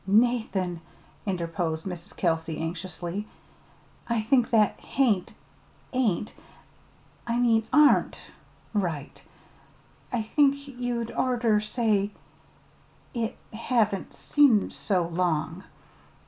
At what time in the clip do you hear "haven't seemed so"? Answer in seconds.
13.53-15.05